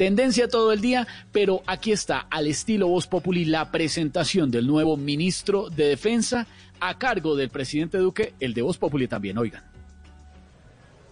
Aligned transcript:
Tendencia 0.00 0.48
todo 0.48 0.72
el 0.72 0.80
día, 0.80 1.06
pero 1.30 1.62
aquí 1.66 1.92
está, 1.92 2.20
al 2.30 2.46
estilo 2.46 2.88
Voz 2.88 3.06
Populi, 3.06 3.44
la 3.44 3.70
presentación 3.70 4.50
del 4.50 4.66
nuevo 4.66 4.96
ministro 4.96 5.68
de 5.68 5.88
Defensa 5.88 6.46
a 6.80 6.96
cargo 6.96 7.36
del 7.36 7.50
presidente 7.50 7.98
Duque, 7.98 8.32
el 8.40 8.54
de 8.54 8.62
Voz 8.62 8.78
Populi 8.78 9.08
también, 9.08 9.36
oigan. 9.36 9.62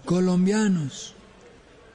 Colombianos, 0.07 1.13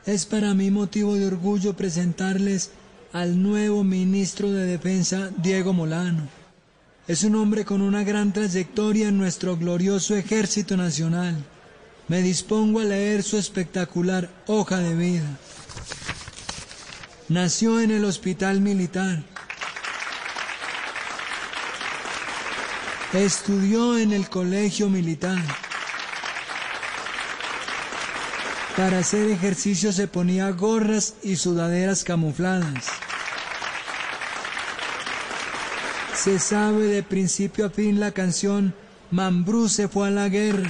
es 0.06 0.28
para 0.28 0.54
mí 0.54 0.70
motivo 0.70 1.16
de 1.16 1.26
orgullo 1.26 1.76
presentarles 1.76 2.70
al 3.12 3.42
nuevo 3.42 3.84
ministro 3.84 4.52
de 4.52 4.68
Defensa, 4.68 5.32
Diego 5.38 5.74
Molano. 5.74 6.28
Es 7.08 7.24
un 7.24 7.34
hombre 7.38 7.66
con 7.66 7.82
una 7.82 8.04
gran 8.04 8.34
trayectoria 8.34 9.08
en 9.08 9.18
nuestro 9.18 9.58
glorioso 9.58 10.16
Ejército 10.16 10.78
Nacional. 10.78 11.44
Me 12.08 12.22
dispongo 12.22 12.82
a 12.82 12.84
leer 12.84 13.24
su 13.24 13.38
espectacular 13.38 14.30
hoja 14.46 14.78
de 14.78 14.94
vida. 14.94 15.40
Nació 17.30 17.80
en 17.80 17.92
el 17.92 18.04
Hospital 18.04 18.60
Militar. 18.60 19.24
Estudió 23.14 23.98
en 23.98 24.12
el 24.12 24.28
Colegio 24.30 24.90
Militar. 24.90 25.42
Para 28.76 29.00
hacer 29.00 29.30
ejercicio 29.30 29.94
se 29.94 30.08
ponía 30.08 30.50
gorras 30.52 31.14
y 31.24 31.38
sudaderas 31.38 32.04
camufladas. 32.04 32.88
Se 36.14 36.40
sabe 36.40 36.88
de 36.88 37.04
principio 37.04 37.68
a 37.68 37.70
fin 37.70 38.02
la 38.02 38.12
canción 38.12 38.76
Mambrú 39.12 39.70
se 39.70 39.88
fue 39.88 40.08
a 40.08 40.12
la 40.12 40.28
guerra. 40.28 40.70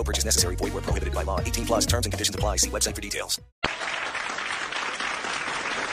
No 0.00 0.04
purchase 0.04 0.24
necessary. 0.24 0.56
Void 0.56 0.72
where 0.72 0.82
prohibited 0.82 1.12
by 1.12 1.24
law. 1.24 1.40
18 1.40 1.66
plus 1.66 1.84
terms 1.84 2.06
and 2.06 2.12
conditions 2.12 2.34
apply. 2.34 2.56
See 2.56 2.70
website 2.70 2.94
for 2.94 3.02
details. 3.02 3.38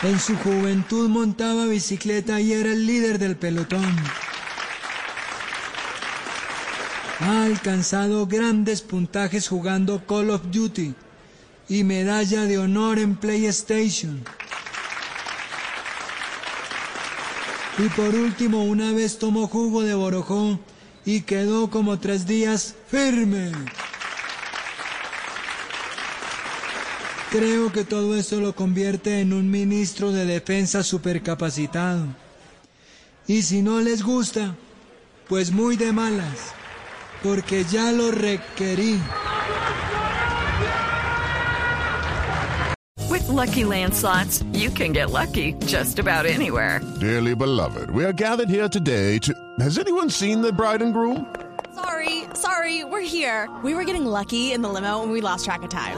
En 0.02 0.17
su 0.19 0.38
juventud 0.38 1.09
montaba 1.09 1.66
bicicleta 1.66 2.39
y 2.39 2.53
era 2.53 2.72
el 2.72 2.86
líder 2.86 3.19
del 3.19 3.36
pelotón. 3.36 3.95
Ha 7.19 7.44
alcanzado 7.44 8.27
grandes 8.27 8.81
puntajes 8.81 9.49
jugando 9.49 10.05
Call 10.05 10.30
of 10.30 10.52
Duty 10.52 10.93
y 11.67 11.83
medalla 11.83 12.43
de 12.43 12.59
honor 12.59 12.99
en 12.99 13.17
PlayStation. 13.17 14.23
Y 17.80 17.89
por 17.89 18.15
último, 18.15 18.64
una 18.64 18.93
vez 18.93 19.17
tomó 19.17 19.48
jugo 19.48 19.82
de 19.82 19.95
borojó 19.95 20.59
y 21.05 21.21
quedó 21.21 21.70
como 21.70 21.99
tres 21.99 22.26
días 22.26 22.76
firme. 22.87 23.52
Creo 27.30 27.73
que 27.73 27.83
todo 27.83 28.15
esto 28.15 28.39
lo 28.39 28.55
convierte 28.55 29.20
en 29.20 29.33
un 29.33 29.52
ministro 29.52 30.14
de 30.14 30.26
defensa 30.26 30.82
supercapacitado. 30.82 32.05
Y 33.27 33.42
si 33.42 33.61
no 33.61 33.82
les 33.82 34.02
gusta, 34.02 34.55
pues 35.27 35.52
muy 35.52 35.76
de 35.76 35.92
malas, 35.92 36.54
porque 37.21 37.65
ya 37.65 37.92
lo 37.92 38.11
requerí. 38.11 38.98
With 43.10 43.27
Lucky 43.27 43.65
Land 43.65 43.94
slots, 43.94 44.44
you 44.54 44.70
can 44.70 44.94
get 44.94 45.11
lucky 45.11 45.54
just 45.65 45.99
about 45.99 46.26
anywhere. 46.26 46.80
Dearly 47.02 47.36
beloved, 47.36 47.89
we 47.89 48.05
are 48.05 48.14
gathered 48.14 48.49
here 48.49 48.70
today 48.70 49.20
to. 49.20 49.33
Has 49.59 49.77
anyone 49.77 50.09
seen 50.09 50.42
the 50.42 50.54
bride 50.54 50.82
and 50.82 50.94
groom? 50.94 51.26
Sorry, 51.76 52.23
sorry, 52.33 52.86
we're 52.86 53.02
here. 53.02 53.49
We 53.64 53.76
were 53.76 53.83
getting 53.83 54.05
lucky 54.05 54.54
in 54.54 54.61
the 54.61 54.70
limo 54.70 55.04
and 55.04 55.11
we 55.11 55.20
lost 55.20 55.44
track 55.44 55.64
of 55.64 55.70
time. 55.70 55.98